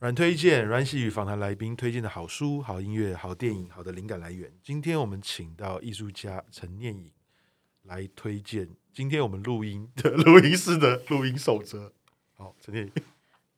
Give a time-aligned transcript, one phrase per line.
[0.00, 4.52] 阮推荐，阮玺与访谈来宾推荐的好书、好音乐、好电影、好的灵感来源。
[4.62, 7.10] 今天我们请到艺术家陈念颖
[7.84, 8.68] 来推荐。
[8.92, 11.92] 今天我们录音的 录音室的录音守则。
[12.34, 12.92] 好，陈念颖。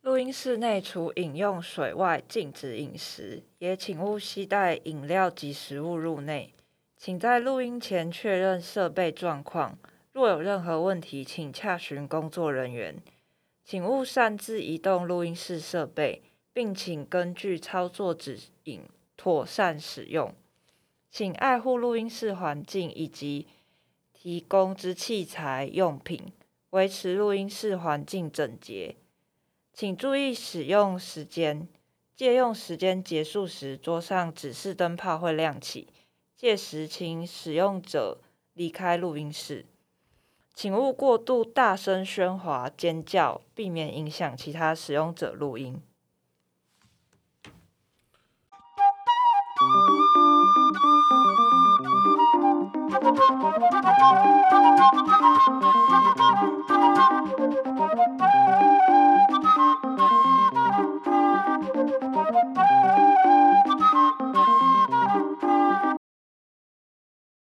[0.04, 6.52] 录音室内除饮用水外，禁止饮食，也请勿携带饮料及食物入内。
[6.98, 9.78] 请在录音前确认设备状况，
[10.12, 12.96] 若有任何问题，请洽询工作人员。
[13.64, 16.22] 请勿擅自移动录音室设备。
[16.54, 18.82] 并请根据操作指引
[19.16, 20.32] 妥善使用。
[21.10, 23.48] 请爱护录音室环境以及
[24.12, 26.32] 提供之器材用品，
[26.70, 28.94] 维持录音室环境整洁。
[29.74, 31.66] 请注意使用时间，
[32.14, 35.88] 借用时间结束时，桌上指示灯泡会亮起，
[36.36, 38.20] 届时请使用者
[38.52, 39.66] 离开录音室。
[40.54, 45.82] 请勿过度大声喧哗、尖叫，避免影响其他使用者录音。
[61.86, 63.33] Música